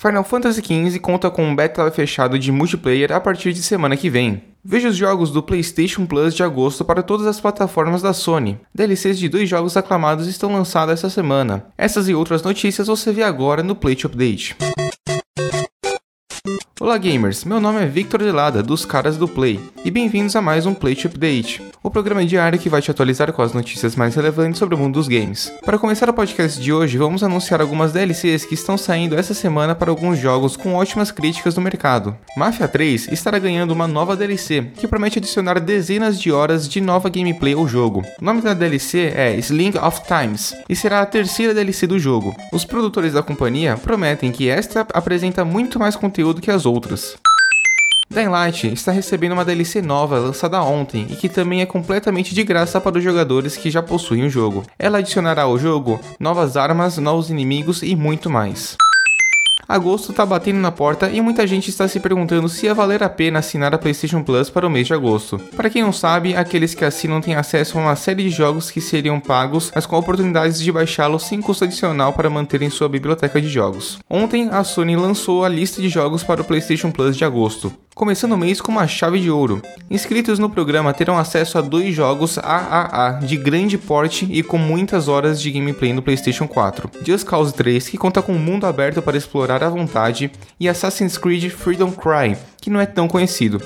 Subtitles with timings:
[0.00, 4.08] Final Fantasy XV conta com um beta fechado de multiplayer a partir de semana que
[4.08, 4.44] vem.
[4.64, 8.60] Veja os jogos do PlayStation Plus de agosto para todas as plataformas da Sony.
[8.72, 11.66] DLCs de dois jogos aclamados estão lançados essa semana.
[11.76, 14.56] Essas e outras notícias você vê agora no Plate Update.
[16.88, 20.64] Olá gamers, meu nome é Victor Delada, dos caras do Play, e bem-vindos a mais
[20.64, 24.58] um Plate Update, o programa diário que vai te atualizar com as notícias mais relevantes
[24.58, 25.52] sobre o mundo dos games.
[25.66, 29.74] Para começar o podcast de hoje, vamos anunciar algumas DLCs que estão saindo essa semana
[29.74, 32.16] para alguns jogos com ótimas críticas no mercado.
[32.34, 37.10] Mafia 3 estará ganhando uma nova DLC, que promete adicionar dezenas de horas de nova
[37.10, 38.02] gameplay ao jogo.
[38.18, 42.34] O nome da DLC é Sling of Times, e será a terceira DLC do jogo.
[42.50, 46.77] Os produtores da companhia prometem que esta apresenta muito mais conteúdo que as outras.
[48.10, 52.42] Dying Light está recebendo uma DLC nova lançada ontem e que também é completamente de
[52.42, 54.64] graça para os jogadores que já possuem o jogo.
[54.78, 58.78] Ela adicionará ao jogo novas armas, novos inimigos e muito mais.
[59.68, 63.08] Agosto tá batendo na porta e muita gente está se perguntando se ia valer a
[63.10, 65.38] pena assinar a PlayStation Plus para o mês de agosto.
[65.54, 68.80] Para quem não sabe, aqueles que assinam têm acesso a uma série de jogos que
[68.80, 73.48] seriam pagos, mas com oportunidades de baixá-los sem custo adicional para manterem sua biblioteca de
[73.50, 73.98] jogos.
[74.08, 78.30] Ontem, a Sony lançou a lista de jogos para o PlayStation Plus de agosto começando
[78.30, 79.60] o mês com uma chave de ouro.
[79.90, 85.08] Inscritos no programa terão acesso a dois jogos AAA de grande porte e com muitas
[85.08, 86.88] horas de gameplay no PlayStation 4.
[87.04, 91.18] Just Cause 3, que conta com um mundo aberto para explorar à vontade, e Assassin's
[91.18, 93.60] Creed Freedom Cry, que não é tão conhecido.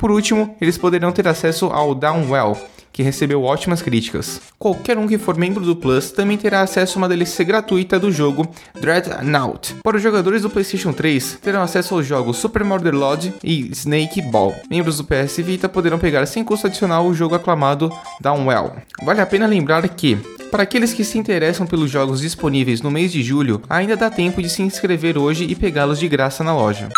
[0.00, 2.58] Por último, eles poderão ter acesso ao Downwell,
[2.98, 4.40] que recebeu ótimas críticas.
[4.58, 8.10] Qualquer um que for membro do Plus também terá acesso a uma DLC gratuita do
[8.10, 8.44] jogo
[8.80, 9.76] Dreadnought.
[9.84, 14.20] Para os jogadores do PlayStation 3, terão acesso aos jogos Super Murder Lodge e Snake
[14.20, 14.52] Ball.
[14.68, 17.88] Membros do PS Vita poderão pegar sem custo adicional o jogo aclamado
[18.20, 18.72] Downwell.
[19.04, 20.18] Vale a pena lembrar que
[20.50, 24.42] para aqueles que se interessam pelos jogos disponíveis no mês de julho, ainda dá tempo
[24.42, 26.88] de se inscrever hoje e pegá-los de graça na loja.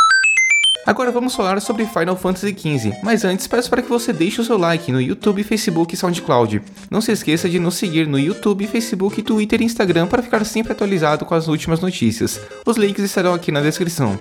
[0.86, 4.44] Agora vamos falar sobre Final Fantasy XV, mas antes peço para que você deixe o
[4.44, 6.62] seu like no YouTube, Facebook e SoundCloud.
[6.90, 10.72] Não se esqueça de nos seguir no YouTube, Facebook, Twitter e Instagram para ficar sempre
[10.72, 12.40] atualizado com as últimas notícias.
[12.64, 14.18] Os links estarão aqui na descrição.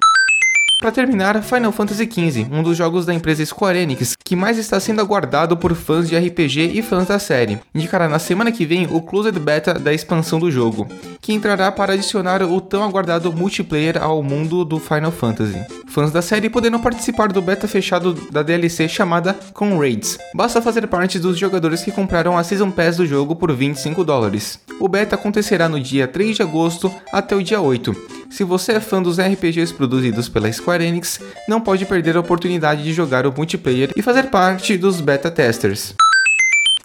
[0.80, 4.80] Para terminar, Final Fantasy XV, um dos jogos da empresa Square Enix que mais está
[4.80, 8.88] sendo aguardado por fãs de RPG e fãs da série, indicará na semana que vem
[8.90, 10.88] o Closed Beta da expansão do jogo,
[11.20, 15.60] que entrará para adicionar o tão aguardado multiplayer ao mundo do Final Fantasy.
[15.90, 20.18] Fãs da série poderão participar do beta fechado da DLC chamada Com Raids.
[20.34, 24.58] Basta fazer parte dos jogadores que compraram a Season Pass do jogo por 25 dólares.
[24.80, 28.80] O beta acontecerá no dia 3 de agosto até o dia 8 se você é
[28.80, 33.34] fã dos RPGs produzidos pela Square Enix, não pode perder a oportunidade de jogar o
[33.36, 35.96] multiplayer e fazer parte dos beta testers.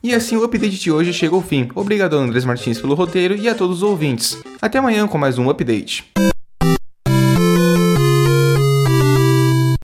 [0.03, 1.69] E assim o update de hoje chega ao fim.
[1.75, 4.39] Obrigado Andrés Martins pelo roteiro e a todos os ouvintes.
[4.61, 6.05] Até amanhã com mais um update.